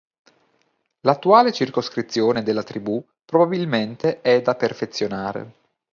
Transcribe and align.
L'attuale 1.01 1.51
circoscrizione 1.51 2.41
della 2.41 2.63
tribù 2.63 3.07
probabilmente 3.23 4.21
è 4.21 4.41
da 4.41 4.55
perfezionare. 4.55 5.53